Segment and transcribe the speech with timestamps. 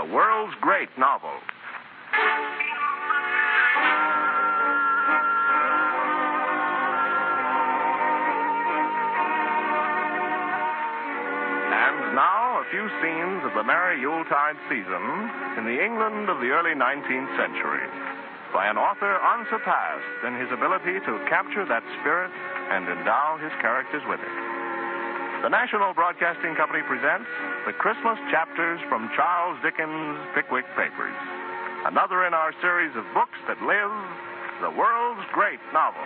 [0.00, 1.28] the world's great novel.
[11.68, 15.04] And now, a few scenes of the merry Yuletide season
[15.58, 17.84] in the England of the early 19th century
[18.54, 22.32] by an author unsurpassed in his ability to capture that spirit
[22.70, 24.49] and endow his characters with it.
[25.40, 27.24] The National Broadcasting Company presents
[27.64, 31.16] the Christmas chapters from Charles Dickens' Pickwick Papers.
[31.88, 33.88] Another in our series of books that live
[34.60, 35.96] the world's great novels.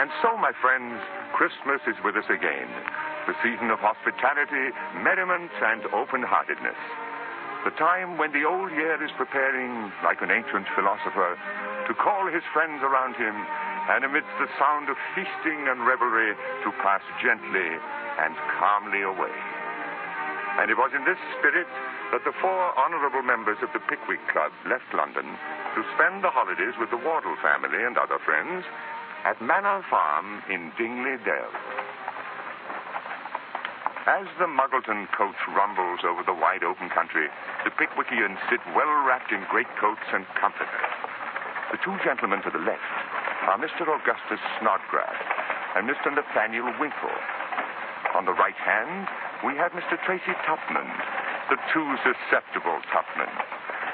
[0.00, 0.96] And so, my friends,
[1.36, 2.72] Christmas is with us again.
[3.28, 4.72] The season of hospitality,
[5.04, 6.80] merriment, and open heartedness.
[7.66, 11.34] The time when the old year is preparing, like an ancient philosopher,
[11.90, 13.34] to call his friends around him,
[13.90, 16.30] and amidst the sound of feasting and revelry,
[16.62, 17.66] to pass gently
[18.22, 19.34] and calmly away.
[20.62, 21.66] And it was in this spirit
[22.14, 26.78] that the four honorable members of the Pickwick Club left London to spend the holidays
[26.78, 28.62] with the Wardle family and other friends
[29.26, 31.50] at Manor Farm in Dingley Dell.
[34.06, 37.26] As the Muggleton coach rumbles over the wide open country,
[37.66, 40.94] the Pickwickians sit well wrapped in greatcoats and comforters.
[41.74, 42.86] The two gentlemen to the left
[43.50, 43.82] are Mr.
[43.82, 45.18] Augustus Snodgrass
[45.74, 46.14] and Mr.
[46.14, 47.18] Nathaniel Winkle.
[48.14, 49.10] On the right hand,
[49.42, 49.98] we have Mr.
[50.06, 50.86] Tracy Tupman,
[51.50, 53.34] the too susceptible Tupman,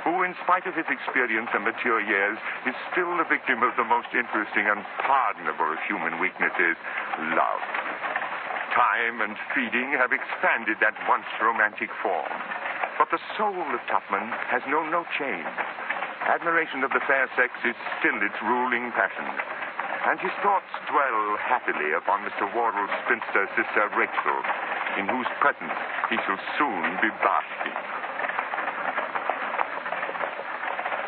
[0.05, 2.37] who, in spite of his experience and mature years,
[2.69, 6.77] is still the victim of the most interesting and pardonable of human weaknesses
[7.33, 7.65] love.
[8.73, 12.33] Time and feeding have expanded that once romantic form.
[12.97, 15.45] But the soul of Tupman has known no change.
[16.25, 19.29] Admiration of the fair sex is still its ruling passion.
[20.09, 22.49] And his thoughts dwell happily upon Mr.
[22.57, 24.41] Wardle's spinster sister Rachel,
[24.97, 25.77] in whose presence
[26.09, 27.77] he shall soon be basking.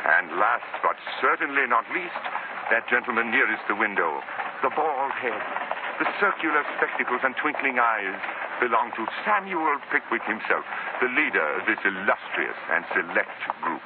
[0.04, 2.24] And last but certainly not least,
[2.68, 4.20] that gentleman nearest the window,
[4.60, 8.18] the bald head, the circular spectacles and twinkling eyes
[8.58, 10.66] belong to Samuel Pickwick himself,
[11.00, 13.84] the leader of this illustrious and select group.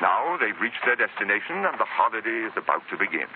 [0.00, 3.30] Now they've reached their destination and the holiday is about to begin.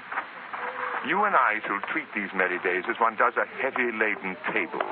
[1.07, 4.83] You and I shall treat these merry days as one does a heavy laden table,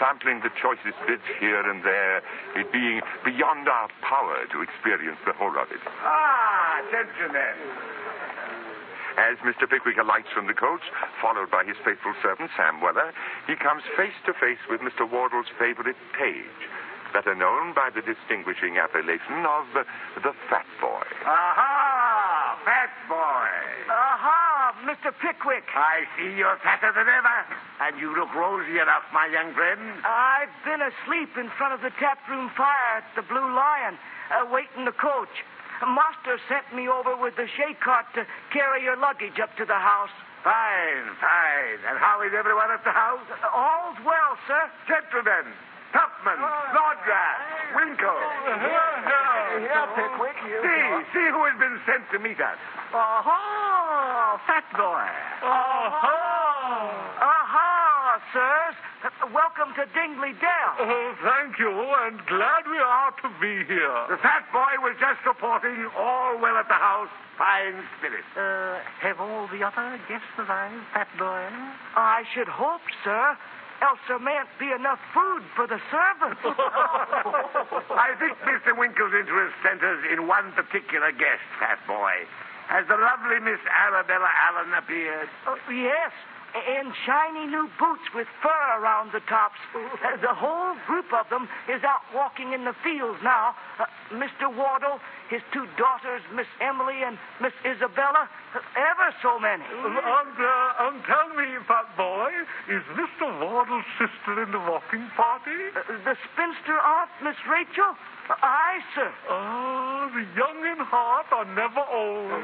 [0.00, 2.24] sampling the choicest bits here and there,
[2.56, 5.84] it being beyond our power to experience the whole of it.
[6.00, 7.91] Ah, gentlemen.
[9.22, 9.70] As Mr.
[9.70, 10.82] Pickwick alights from the coach,
[11.22, 13.14] followed by his faithful servant, Sam Weller,
[13.46, 15.06] he comes face to face with Mr.
[15.06, 16.58] Wardle's favorite page,
[17.14, 19.86] better known by the distinguishing appellation of uh,
[20.26, 21.06] the Fat Boy.
[21.22, 22.58] Aha!
[22.64, 23.50] Fat boy.
[23.90, 25.10] Aha, Mr.
[25.18, 25.66] Pickwick.
[25.74, 27.38] I see you're fatter than ever.
[27.82, 30.02] And you look rosy enough, my young friend.
[30.06, 33.98] I've been asleep in front of the tap room fire at the Blue Lion,
[34.30, 35.42] uh, waiting the coach.
[35.86, 39.78] Master sent me over with the shay cart to carry your luggage up to the
[39.78, 40.14] house.
[40.42, 41.80] Fine, fine.
[41.86, 43.22] And how is everyone at the house?
[43.54, 44.62] All's well, sir.
[44.90, 45.54] Gentlemen,
[45.94, 46.38] Tupman,
[46.72, 47.38] Snodgrass,
[47.78, 48.20] Winkle.
[49.62, 50.38] Here, Pickwick.
[50.42, 50.82] See,
[51.14, 52.58] see who has been sent to meet us.
[52.94, 55.06] Aha, fat boy.
[55.46, 56.32] Aha.
[57.22, 57.41] Aha,
[58.30, 58.76] sirs.
[59.34, 60.72] Welcome to Dingley Dell.
[60.78, 61.70] Oh, thank you,
[62.06, 63.98] and glad we are to be here.
[64.06, 67.10] The fat boy was just reporting all well at the house.
[67.34, 68.22] Fine spirit.
[68.38, 71.48] Uh, have all the other guests arrived, Fat Boy?
[71.96, 73.34] I should hope, sir.
[73.82, 76.38] Else there mayn't be enough food for the servants.
[76.46, 78.78] I think Mr.
[78.78, 82.14] Winkle's interest centers in one particular guest, fat boy.
[82.70, 85.26] Has the lovely Miss Arabella Allen appeared?
[85.42, 86.14] Uh, yes,
[86.54, 89.58] in shiny new boots with fur around the tops.
[90.22, 93.54] The whole group of them is out walking in the fields now.
[93.78, 94.46] Uh, Mr.
[94.46, 95.00] Wardle,
[95.30, 98.28] his two daughters, Miss Emily and Miss Isabella,
[98.76, 99.64] ever so many.
[99.64, 102.30] And, uh, and tell me, Fat Boy,
[102.68, 103.26] is Mr.
[103.40, 105.72] Wardle's sister in the walking party?
[105.74, 107.96] Uh, the spinster aunt, Miss Rachel?
[108.30, 109.10] Aye, sir.
[109.28, 112.30] Ah, the young in heart are never old.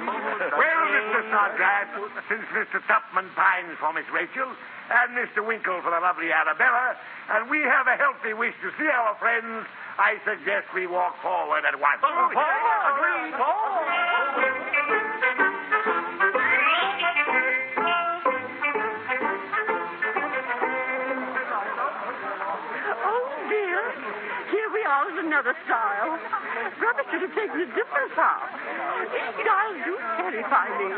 [0.59, 1.23] Well, Mr.
[1.31, 1.89] Snodgrass,
[2.29, 2.83] since Mr.
[2.91, 4.49] Tupman pines for Miss Rachel,
[4.91, 5.45] and Mr.
[5.47, 6.97] Winkle for the lovely Arabella,
[7.31, 9.67] and we have a healthy wish to see our friends,
[9.99, 12.01] I suggest we walk forward at once.
[12.03, 13.35] Agreed.
[13.39, 13.39] Oh, dear.
[13.39, 14.08] Here we are
[24.89, 26.17] at the another stile.
[26.81, 28.49] Brother should have taken a different path.
[29.13, 30.89] These stiles do terrify me.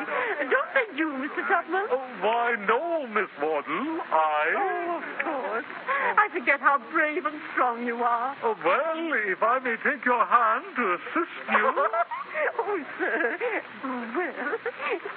[0.47, 1.43] Don't they do, Mr.
[1.51, 1.87] Tupman?
[1.91, 3.99] Oh, why, no, Miss Wardle.
[4.15, 4.47] I.
[4.55, 5.71] Oh, of course.
[6.17, 8.37] I forget how brave and strong you are.
[8.45, 11.87] Oh, well, if I may take your hand to assist you.
[12.59, 13.39] oh, sir.
[13.85, 14.05] Well,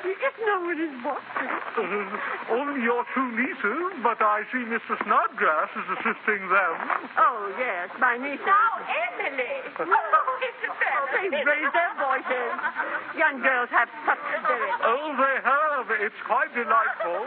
[0.03, 1.49] if no one is watching.
[1.73, 4.93] Uh, only your two nieces, but I see Mr.
[5.03, 6.75] Snodgrass is assisting them.
[7.17, 8.39] Oh, yes, my niece.
[8.45, 9.63] Now, Emily.
[10.13, 11.31] Oh, Isabella.
[11.31, 12.51] They raise their voices.
[13.21, 14.73] Young girls have such a spirit.
[14.83, 15.62] Oh, they have.
[15.83, 17.19] It's quite delightful.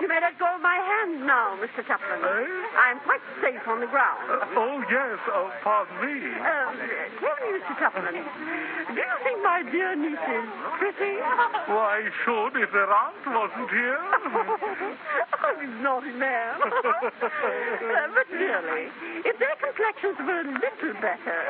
[0.00, 1.80] You may let go of my hand now, Mr.
[1.80, 2.20] Tupman.
[2.20, 2.44] Eh?
[2.76, 4.20] I'm quite safe on the ground.
[4.28, 5.16] Uh, oh, yes.
[5.32, 6.28] Oh, pardon me.
[6.36, 6.76] Um,
[7.24, 7.72] tell me, Mr.
[7.80, 8.20] Tupman,
[8.92, 11.16] do you think my dear niece is pretty?
[11.72, 14.00] Why, should if their aunt wasn't here?
[15.40, 16.60] oh, you naughty man.
[16.60, 18.92] Uh, but really,
[19.24, 21.40] if their complexions were a little better,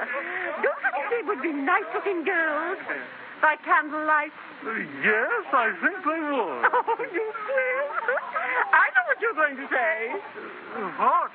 [0.63, 2.79] don't you think they would be nice-looking girls?
[3.41, 4.33] By candlelight?
[5.03, 6.65] yes, I think they would.
[6.91, 7.89] Oh, you will.
[8.73, 10.13] I know what you're going to say.
[11.01, 11.31] What?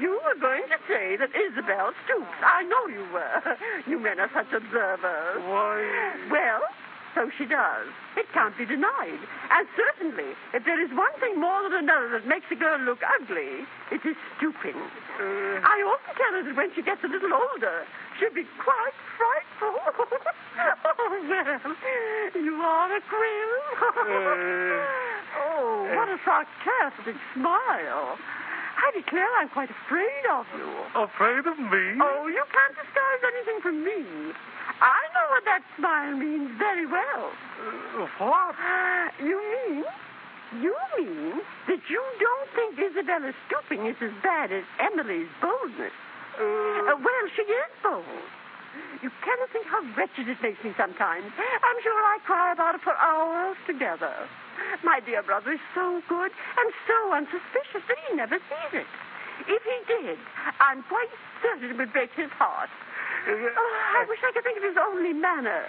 [0.00, 2.38] You were going to say that Isabel stoops.
[2.42, 3.42] I know you were.
[3.86, 5.42] You men are such observers.
[5.44, 5.82] Why?
[6.30, 6.62] Well,
[7.14, 7.88] so she does.
[8.16, 9.20] It can't be denied.
[9.52, 13.00] And certainly, if there is one thing more than another that makes a girl look
[13.04, 14.76] ugly, it is stooping.
[15.20, 17.84] Uh, I often tell her that when she gets a little older,
[18.18, 19.76] she'll be quite frightful.
[20.88, 21.76] oh, well,
[22.32, 23.52] you are a quill.
[25.36, 28.16] oh, what a sarcastic smile.
[28.82, 30.66] I declare I'm quite afraid of you.
[30.96, 32.02] afraid of me?
[32.02, 34.32] Oh, you can't disguise anything from me.
[34.82, 37.32] I know what that smile means very well.
[37.32, 38.52] Uh, what?
[39.16, 39.80] You mean?
[40.60, 41.40] You mean
[41.72, 45.96] that you don't think Isabella's stooping is as bad as Emily's boldness?
[46.36, 48.04] Uh, well, she is bold.
[49.00, 51.32] You cannot think how wretched it makes me sometimes.
[51.32, 54.12] I'm sure I cry about it for hours together.
[54.84, 58.90] My dear brother is so good and so unsuspicious that he never sees it.
[59.48, 60.18] If he did,
[60.60, 61.08] I'm quite
[61.40, 62.68] certain it would break his heart.
[63.26, 63.54] Mm-hmm.
[63.58, 65.66] Oh, I wish I could think of his only manner.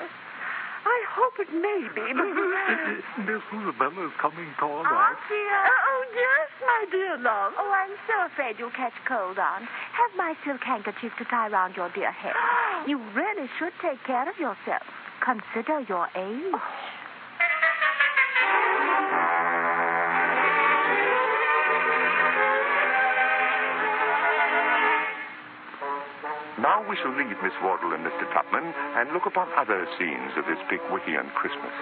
[0.84, 2.28] I hope it may be, but...
[2.28, 2.44] Mm-hmm.
[2.44, 3.24] Mm-hmm.
[3.24, 4.92] Miss Isabella is coming toward us.
[4.92, 5.48] Auntie.
[5.48, 7.56] Oh, yes, my dear love.
[7.56, 9.64] Oh, I'm so afraid you'll catch cold, Aunt.
[9.64, 12.36] Have my silk handkerchief to tie round your dear head.
[12.84, 14.84] You really should take care of yourself.
[15.24, 16.52] Consider your age.
[16.52, 16.60] Oh,
[26.64, 28.24] Now we shall leave Miss Wardle and Mr.
[28.32, 28.64] Tupman
[28.96, 31.76] and look upon other scenes of this Pickwickian Christmas.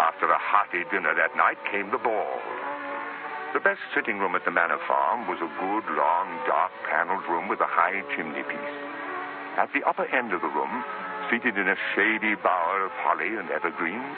[0.00, 2.40] After a hearty dinner that night came the ball.
[3.52, 7.44] The best sitting room at the Manor Farm was a good, long, dark paneled room
[7.46, 8.76] with a high chimney piece.
[9.60, 10.80] At the upper end of the room,
[11.28, 14.16] seated in a shady bower of holly and evergreens,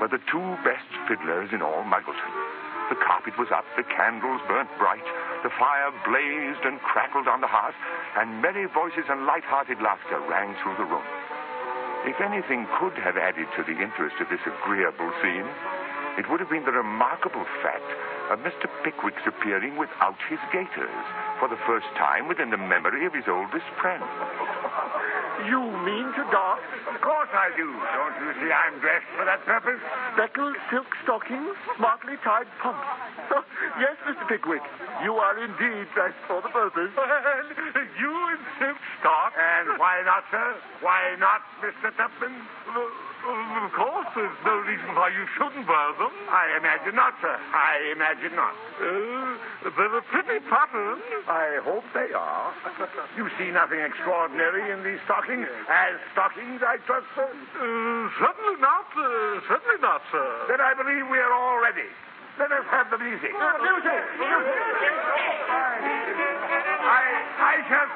[0.00, 2.32] were the two best fiddlers in all Muggleton.
[2.88, 5.04] The carpet was up, the candles burnt bright,
[5.44, 7.76] the fire blazed and crackled on the hearth,
[8.16, 11.04] and merry voices and light-hearted laughter rang through the room.
[12.08, 15.44] If anything could have added to the interest of this agreeable scene,
[16.16, 17.90] it would have been the remarkable fact
[18.32, 18.72] of Mr.
[18.84, 21.04] Pickwick's appearing without his gaiters
[21.36, 24.00] for the first time within the memory of his oldest friend.
[25.44, 26.64] You mean to dance?
[26.88, 27.66] Of course I do.
[27.66, 29.82] Don't you see I'm dressed for that purpose?
[30.14, 32.86] Speckled silk stockings, smartly tied pumps.
[33.82, 34.22] yes, Mr.
[34.30, 34.62] Pickwick,
[35.02, 36.94] you are indeed dressed for the purpose.
[36.94, 39.34] And you in silk stock?
[39.34, 40.54] And why not, sir?
[40.80, 41.90] Why not, Mr.
[41.98, 42.38] Tupman?
[43.24, 46.12] Of course, there's no reason why you shouldn't wear them.
[46.28, 47.32] I imagine not, sir.
[47.32, 48.52] I imagine not.
[48.76, 51.00] Uh, they're a pretty pattern.
[51.24, 52.52] I hope they are.
[53.16, 55.48] You see nothing extraordinary in these stockings?
[55.72, 57.24] As stockings, I trust, sir?
[57.24, 58.92] Uh, certainly not.
[58.92, 60.28] Uh, certainly not, sir.
[60.52, 61.88] Then I believe we are all ready.
[62.36, 63.30] Let us have the music.
[63.30, 64.02] Music!
[66.84, 67.04] I,
[67.40, 67.88] I shall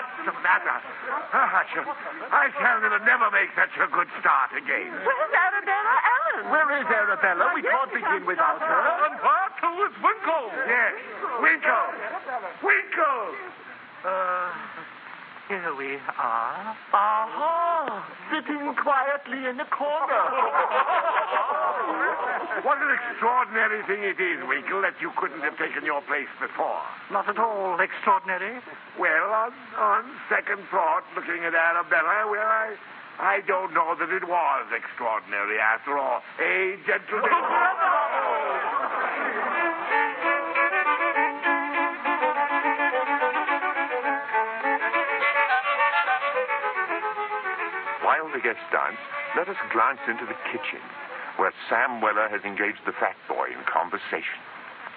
[0.00, 0.80] What's the matter?
[1.36, 4.96] Ah, I shall, I shall never make such a good start again.
[4.96, 6.48] Where's Arabella Allen?
[6.48, 7.52] Where is Arabella?
[7.52, 8.80] We can't begin without her.
[9.12, 10.46] And where to is Winkle?
[10.64, 10.96] Yes,
[11.44, 11.88] Winkle.
[12.64, 13.28] Winkle.
[14.00, 14.79] Uh,
[15.50, 16.78] here we are.
[16.94, 18.06] Aha!
[18.30, 20.22] Sitting quietly in the corner.
[22.60, 26.82] What an extraordinary thing it is, Winkle, that you couldn't have taken your place before.
[27.10, 28.60] Not at all extraordinary.
[28.98, 32.76] Well, on, on second thought, looking at Arabella, well, I,
[33.18, 36.20] I don't know that it was extraordinary after all.
[36.38, 37.32] Eh, gentlemen?
[48.40, 48.96] While the guests dance,
[49.36, 50.80] let us glance into the kitchen,
[51.36, 54.40] where Sam Weller has engaged the fat boy in conversation.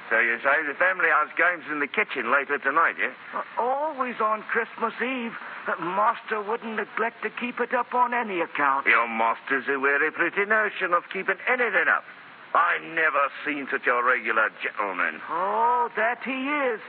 [0.10, 3.12] So you say the family house game's in the kitchen later tonight, yeah?
[3.60, 5.36] Always on Christmas Eve.
[5.80, 8.88] Master wouldn't neglect to keep it up on any account.
[8.88, 12.08] Your master's a very pretty notion of keeping anything up.
[12.56, 15.20] I never seen such a regular gentleman.
[15.30, 16.80] Oh, that he is.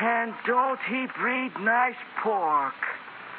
[0.00, 2.76] And don't he breed nice pork?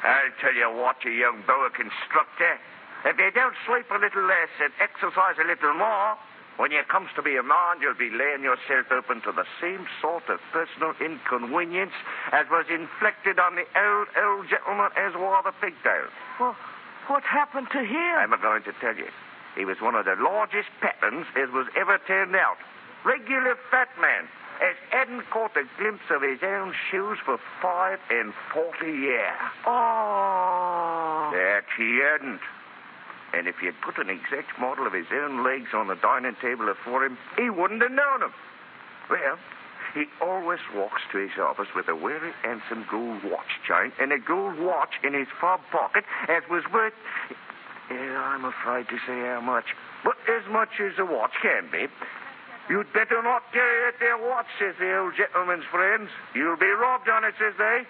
[0.02, 2.58] I'll tell you what, you young boa constructor.
[3.04, 6.18] If you don't sleep a little less and exercise a little more,
[6.58, 9.86] when you comes to be a man, you'll be laying yourself open to the same
[10.02, 11.94] sort of personal inconvenience
[12.34, 16.10] as was inflicted on the old, old gentleman as wore the pigtail.
[16.42, 16.56] Well,
[17.06, 18.18] what happened to him?
[18.18, 19.06] I'm a going to tell you.
[19.54, 22.58] He was one of the largest patterns as was ever turned out.
[23.06, 24.26] Regular fat man,
[24.60, 29.38] as hadn't caught a glimpse of his own shoes for five and forty years.
[29.66, 31.30] Oh.
[31.32, 32.40] That he hadn't.
[33.34, 36.66] And if you'd put an exact model of his own legs on the dining table
[36.66, 38.32] before him, he wouldn't have known them.
[39.10, 39.38] Well,
[39.94, 44.18] he always walks to his office with a very handsome gold watch chain and a
[44.18, 46.94] gold watch in his fob pocket, as was worth.
[47.90, 49.64] Yeah, I'm afraid to say how much,
[50.04, 51.86] but as much as a watch can be.
[52.68, 56.10] You'd better not carry it there watch, says the old gentleman's friends.
[56.34, 57.86] You'll be robbed on it, says they.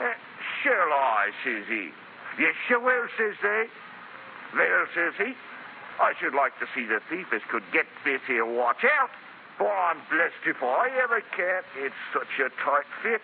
[0.00, 0.12] Uh,
[0.62, 1.88] shall I, says he.
[2.38, 3.64] Yes, you will, says they.
[4.52, 5.32] Well, says he,
[6.00, 9.10] I should like to see the thief as could get this here watch out.
[9.56, 11.62] For I'm blessed if I ever can.
[11.76, 13.20] It's such a tight fit.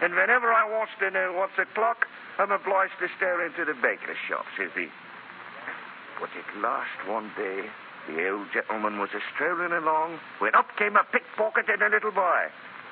[0.00, 2.06] And whenever I wants to know what's o'clock,
[2.38, 4.88] I'm obliged to stare into the baker's shop, says he.
[6.18, 7.68] But at last one day,
[8.08, 12.10] the old gentleman was a strolling along when up came a pickpocket and a little
[12.10, 12.48] boy.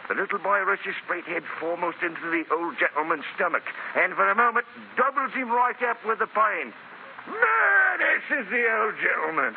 [0.08, 4.34] The little boy rushes straight head foremost into the old gentleman's stomach, and for a
[4.34, 6.72] moment doubles him right up with the pain.
[7.28, 9.54] Murder, says the old gentleman.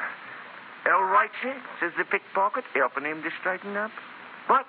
[0.92, 3.92] All right, sir, says the pickpocket, helping him to straighten up.
[4.48, 4.66] But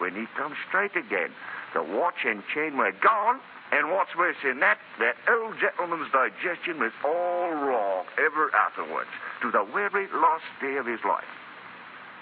[0.00, 1.30] when he comes straight again,
[1.74, 3.38] the watch and chain were gone,
[3.70, 9.10] and what's worse than that, that old gentleman's digestion was all wrong ever afterwards,
[9.42, 11.30] to the very last day of his life.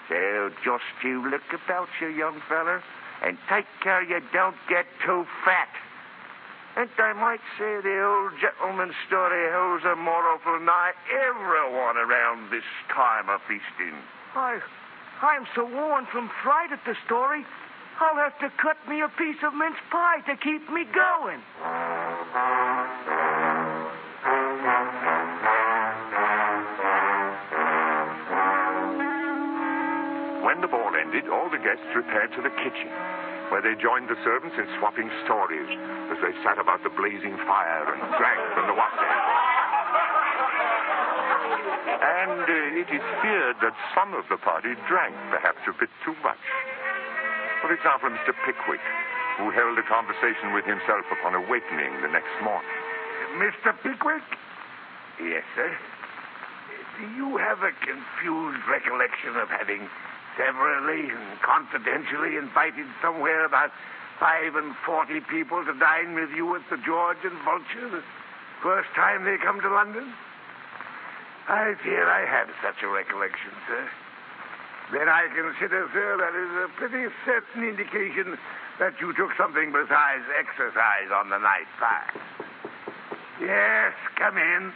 [0.09, 2.83] So just you look about you, young feller,
[3.23, 5.69] and take care you don't get too fat.
[6.77, 12.51] And I might say the old gentleman's story holds a moral for nigh everyone around
[12.51, 13.97] this time of feasting.
[14.35, 14.59] I,
[15.21, 17.43] I'm so worn from fright at the story,
[17.99, 21.43] I'll have to cut me a piece of mince pie to keep me going.
[30.47, 32.87] When the ball ended, all the guests repaired to the kitchen,
[33.51, 35.67] where they joined the servants in swapping stories
[36.15, 39.19] as they sat about the blazing fire and drank from the wassail.
[41.99, 46.15] And uh, it is feared that some of the party drank perhaps a bit too
[46.23, 46.39] much.
[47.61, 48.31] For example, Mr.
[48.45, 48.83] Pickwick,
[49.37, 52.71] who held a conversation with himself upon awakening the next morning.
[53.35, 53.75] Mr.
[53.83, 54.23] Pickwick?
[55.19, 55.71] Yes, sir.
[56.99, 59.87] Do you have a confused recollection of having
[60.35, 63.71] severally and confidentially invited somewhere about
[64.19, 68.03] five and forty people to dine with you at the George and Vulture the
[68.63, 70.11] first time they come to London?
[71.47, 73.87] I fear I have such a recollection, sir.
[74.91, 78.37] Then I consider, sir, that is a pretty certain indication
[78.79, 82.17] that you took something besides exercise on the night past.
[83.39, 84.73] Yes, come in.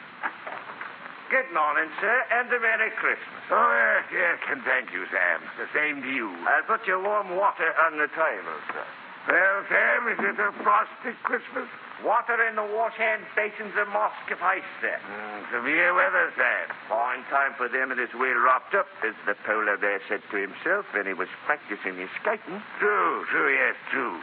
[1.34, 3.42] Good morning, sir, and a Merry Christmas.
[3.50, 5.42] Oh, yes, yes, and thank you, Sam.
[5.58, 6.30] The same to you.
[6.46, 8.86] I'll put your warm water on the table, sir.
[9.28, 11.66] Well, Sam, is it a frosty Christmas?
[12.04, 15.00] Water in the wash-hand basins of Muscovite, sir.
[15.00, 16.68] Mm, severe weather, Sam.
[16.92, 20.36] Fine time for them that is well wrapped up, as the polar bear said to
[20.36, 22.60] himself when he was practicing his skating.
[22.78, 24.20] True, true, yes, true.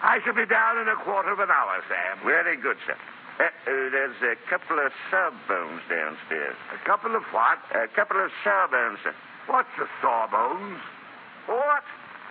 [0.00, 2.24] I shall be down in a quarter of an hour, Sam.
[2.24, 2.96] Very good, sir.
[3.36, 3.48] Uh, uh,
[3.92, 6.56] there's a couple of sawbones downstairs.
[6.72, 7.60] A couple of what?
[7.76, 9.12] A couple of sawbones, sir.
[9.44, 10.80] What's a sawbones?
[11.44, 11.84] What?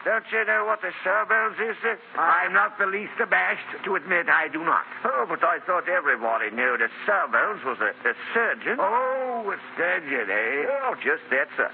[0.06, 1.76] Don't you know what a sawbones is.
[2.16, 4.88] I'm not the least abashed to admit I do not.
[5.04, 8.80] Oh, but I thought everybody knew that sawbones was a, a surgeon.
[8.80, 10.72] Oh, a surgeon, eh?
[10.88, 11.70] Oh, just that, sir.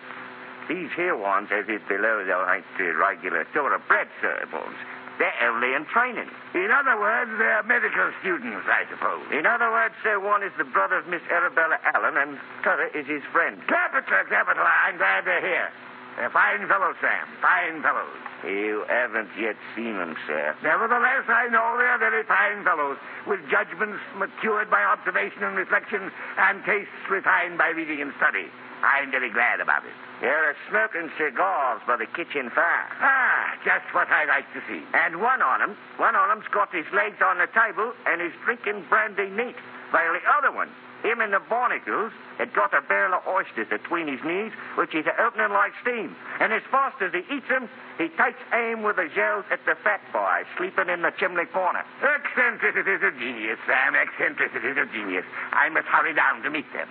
[0.68, 4.78] These here ones, as it below, they're like the regular thoroughbred sawbones.
[5.22, 6.28] They're only in training.
[6.58, 9.24] In other words, they're medical students, I suppose.
[9.32, 13.06] In other words, sir, one is the brother of Miss Arabella Allen, and t'other is
[13.06, 13.62] his friend.
[13.70, 14.66] Capital, capital.
[14.66, 15.70] I'm glad to hear.
[16.16, 17.28] They're fine fellows, Sam.
[17.42, 18.16] Fine fellows.
[18.44, 20.56] You haven't yet seen them, sir.
[20.64, 26.64] Nevertheless, I know they're very fine fellows, with judgments matured by observation and reflection, and
[26.64, 28.48] tastes refined by reading and study.
[28.84, 30.05] I'm very glad about it.
[30.22, 32.88] They're smoking cigars by the kitchen fire.
[33.02, 34.82] Ah, just what I like to see.
[34.94, 38.34] And one on 'em, one on 'em's got his legs on the table and is
[38.44, 39.58] drinking brandy neat,
[39.92, 40.70] while the other one,
[41.04, 45.06] him in the barnacles, had got a barrel of oysters between his knees, which he's
[45.20, 46.16] opening like steam.
[46.40, 49.76] And as fast as he eats 'em, he takes aim with his yells at the
[49.76, 51.84] fat boy sleeping in the chimney corner.
[52.02, 53.96] Eccentricities of genius, Sam.
[53.96, 55.26] Eccentricities of genius.
[55.54, 56.88] I must hurry down to meet them.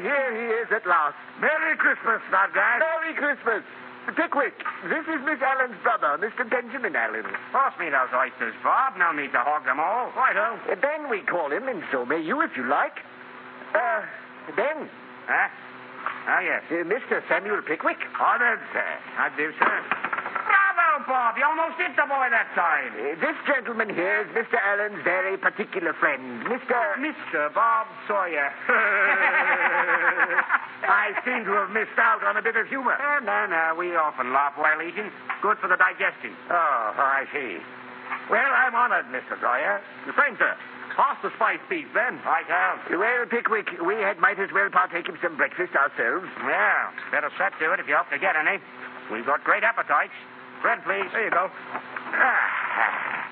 [0.00, 1.16] Here he is at last.
[1.40, 2.80] Merry Christmas, Snodgrass.
[2.80, 3.62] Merry Christmas.
[4.14, 4.54] Pickwick,
[4.86, 6.48] this is Miss Allen's brother, Mr.
[6.48, 7.26] Benjamin Allen.
[7.50, 8.94] Pass me those oysters, Bob.
[8.96, 10.12] No need to hog them all.
[10.14, 10.60] Righto.
[10.70, 13.02] Uh, Ben, we call him, and so may you if you like.
[13.74, 14.02] Uh,
[14.54, 14.88] Ben,
[15.26, 15.48] Huh?
[16.28, 16.62] Oh, yes.
[16.70, 17.18] uh, Mr.
[17.28, 17.98] Samuel Pickwick.
[18.20, 18.86] Honored, sir.
[19.18, 20.05] I do, sir.
[21.06, 21.38] Bob.
[21.38, 22.90] You almost hit the boy that time.
[22.98, 24.58] Uh, this gentleman here is Mr.
[24.58, 26.74] Allen's very particular friend, Mr.
[26.98, 27.54] Mr.
[27.54, 28.50] Bob Sawyer.
[30.86, 32.94] I seem to have missed out on a bit of humor.
[32.98, 33.74] Eh, no, no.
[33.78, 35.10] We often laugh while eating.
[35.42, 36.34] Good for the digestion.
[36.50, 37.58] Oh, I see.
[38.30, 39.38] Well, I'm honored, Mr.
[39.40, 39.80] Sawyer.
[40.06, 40.54] The same, sir.
[40.96, 42.18] Pass the spiced beef, then.
[42.24, 42.80] Right down.
[42.90, 46.26] Well, Pickwick, we had might as well partake of some breakfast ourselves.
[46.42, 48.58] Yeah, better set to it if you have to get any.
[49.12, 50.14] We've got great appetites.
[50.66, 51.06] Bread, please.
[51.14, 51.46] There you go.
[51.46, 53.22] Ah,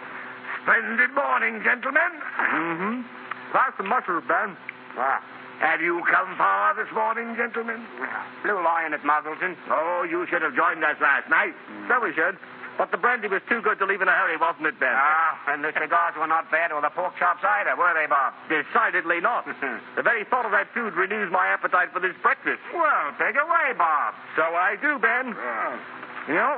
[0.62, 2.14] splendid morning, gentlemen.
[2.38, 3.02] Mm-hmm.
[3.50, 4.54] Pass the mustard, Ben.
[4.94, 5.18] Ah.
[5.58, 7.82] Have you come far this morning, gentlemen?
[8.46, 9.58] Blue Lion at Muggleton.
[9.66, 11.58] Oh, you should have joined us last night.
[11.90, 12.38] So we should.
[12.78, 14.94] But the brandy was too good to leave in a hurry, wasn't it, Ben?
[14.94, 18.30] Ah, and the cigars were not bad, or the pork chops either, were they, Bob?
[18.46, 19.42] Decidedly not.
[19.98, 22.62] the very thought of that food renews my appetite for this breakfast.
[22.70, 24.14] Well, take away, Bob.
[24.38, 25.34] So I do, Ben.
[25.34, 25.82] Yeah.
[26.28, 26.56] You know,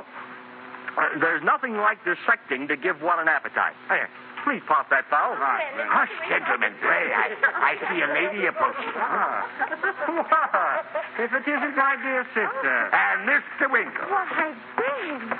[0.97, 3.77] uh, there's nothing like dissecting to give one an appetite.
[3.87, 4.09] Here,
[4.43, 5.37] please pop that fowl.
[5.37, 7.13] Hush, gentlemen, pray.
[7.13, 8.93] I, I see a lady approaching.
[8.97, 10.81] Why,
[11.21, 12.75] if it isn't my dear sister.
[12.89, 13.69] And Mr.
[13.69, 14.09] Winkle.
[14.09, 15.37] Why, Ben,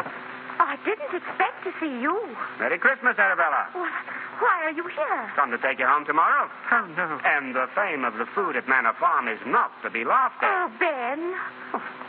[0.61, 2.13] I didn't expect to see you.
[2.59, 3.69] Merry Christmas, Arabella.
[3.73, 3.89] Why,
[4.37, 5.31] why are you here?
[5.35, 6.49] Come to take you home tomorrow.
[6.71, 7.17] Oh, no.
[7.25, 10.49] And the fame of the food at Manor Farm is not to be laughed at.
[10.53, 11.33] Oh, Ben.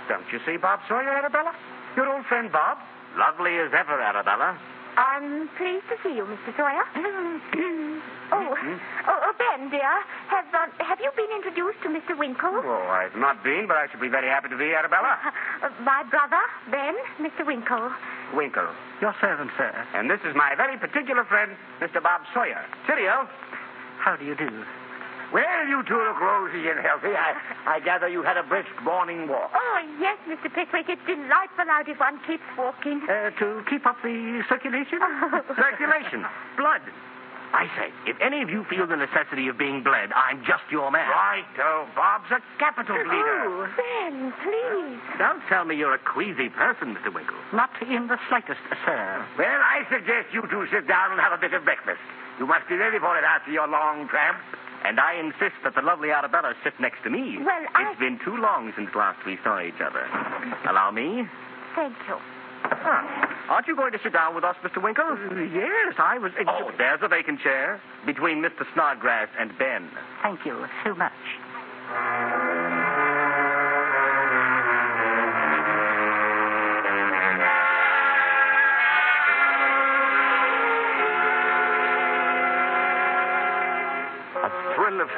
[0.08, 1.52] Don't you see Bob Sawyer, Arabella?
[1.96, 2.78] Your old friend Bob?
[3.18, 4.54] Lovely as ever, Arabella.
[4.96, 6.54] I'm pleased to see you, Mr.
[6.54, 6.86] Sawyer.
[8.30, 9.94] oh, oh, oh, Ben, dear,
[10.30, 12.18] have uh, have you been introduced to Mr.
[12.18, 12.62] Winkle?
[12.62, 15.18] Oh, I've not been, but I should be very happy to be, Arabella.
[15.58, 16.38] Uh, my brother,
[16.70, 17.44] Ben, Mr.
[17.44, 17.90] Winkle.
[18.32, 18.68] Winkle.
[19.00, 19.74] Your servant, sir.
[19.92, 22.00] And this is my very particular friend, Mr.
[22.00, 22.64] Bob Sawyer.
[22.86, 23.26] Cheerio.
[23.98, 24.46] How do you do?
[25.32, 27.12] Well, you two look rosy and healthy.
[27.12, 29.50] I, I gather you had a brisk morning walk.
[29.52, 30.48] Oh, yes, Mr.
[30.48, 30.88] Pickwick.
[30.88, 33.04] It's delightful out if one keeps walking.
[33.04, 34.98] Uh, to keep up the circulation?
[35.56, 36.24] Circulation.
[36.56, 36.80] Blood.
[37.52, 40.90] I say, if any of you feel the necessity of being bled, I'm just your
[40.92, 41.08] man.
[41.08, 41.88] Righto.
[41.96, 43.40] Bob's a capital bleeder.
[43.48, 45.00] Oh, Ben, please.
[45.16, 47.12] Don't tell me you're a queasy person, Mr.
[47.12, 47.36] Winkle.
[47.52, 49.24] Not in the slightest, sir.
[49.38, 52.00] Well, I suggest you two sit down and have a bit of breakfast.
[52.38, 54.36] You must be ready for it after your long tramp.
[54.88, 57.36] And I insist that the lovely Arabella sit next to me.
[57.44, 60.08] Well, I- It's been too long since last we saw each other.
[60.66, 61.28] Allow me.
[61.76, 62.16] Thank you.
[62.64, 63.26] Huh.
[63.50, 64.82] Aren't you going to sit down with us, Mr.
[64.82, 65.04] Winkle?
[65.04, 66.32] Uh, yes, I was.
[66.48, 68.64] Oh, there's a vacant chair between Mr.
[68.72, 69.90] Snodgrass and Ben.
[70.22, 71.12] Thank you so much.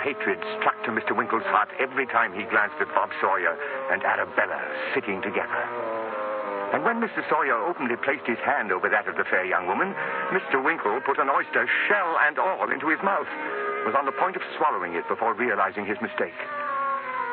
[0.00, 1.16] Hatred struck to Mr.
[1.16, 3.56] Winkle's heart every time he glanced at Bob Sawyer
[3.92, 4.60] and Arabella
[4.94, 5.62] sitting together.
[6.72, 7.20] And when Mr.
[7.28, 9.92] Sawyer openly placed his hand over that of the fair young woman,
[10.30, 10.62] Mr.
[10.62, 13.28] Winkle put an oyster, shell and all, into his mouth,
[13.84, 16.36] was on the point of swallowing it before realizing his mistake.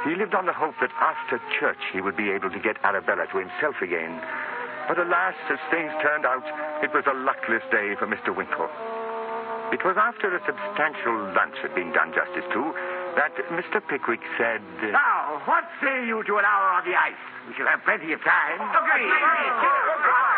[0.04, 3.28] He lived on the hope that after church he would be able to get Arabella
[3.32, 4.20] to himself again.
[4.88, 6.46] But alas, as things turned out,
[6.82, 8.36] it was a luckless day for Mr.
[8.36, 8.70] Winkle.
[9.72, 12.62] It was after a substantial lunch had been done justice to
[13.20, 13.82] that Mr.
[13.88, 14.62] Pickwick said.
[14.82, 17.20] uh, Now, what say you to an hour on the ice?
[17.48, 18.60] We shall have plenty of time.
[18.62, 19.12] Agreed.